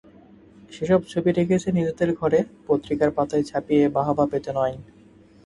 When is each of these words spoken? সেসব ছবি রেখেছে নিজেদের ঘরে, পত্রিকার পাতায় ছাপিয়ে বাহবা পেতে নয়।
সেসব 0.71 1.01
ছবি 1.07 1.29
রেখেছে 1.31 1.69
নিজেদের 1.71 2.09
ঘরে, 2.13 2.39
পত্রিকার 2.67 3.09
পাতায় 3.11 3.43
ছাপিয়ে 3.43 3.83
বাহবা 3.95 4.25
পেতে 4.31 4.51
নয়। 4.55 4.75